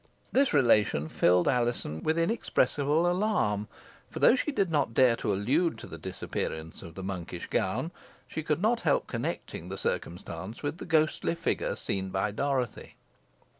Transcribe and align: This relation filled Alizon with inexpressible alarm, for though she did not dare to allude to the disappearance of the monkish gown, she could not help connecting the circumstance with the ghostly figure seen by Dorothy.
This 0.31 0.51
relation 0.51 1.07
filled 1.09 1.47
Alizon 1.47 2.01
with 2.01 2.17
inexpressible 2.17 3.05
alarm, 3.05 3.67
for 4.09 4.17
though 4.17 4.35
she 4.35 4.51
did 4.51 4.71
not 4.71 4.95
dare 4.95 5.15
to 5.17 5.31
allude 5.31 5.77
to 5.77 5.85
the 5.85 5.99
disappearance 5.99 6.81
of 6.81 6.95
the 6.95 7.03
monkish 7.03 7.45
gown, 7.45 7.91
she 8.27 8.41
could 8.41 8.63
not 8.63 8.79
help 8.79 9.05
connecting 9.05 9.69
the 9.69 9.77
circumstance 9.77 10.63
with 10.63 10.79
the 10.79 10.85
ghostly 10.85 11.35
figure 11.35 11.75
seen 11.75 12.09
by 12.09 12.31
Dorothy. 12.31 12.95